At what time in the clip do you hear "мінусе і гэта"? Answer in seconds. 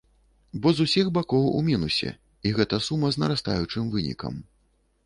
1.67-2.81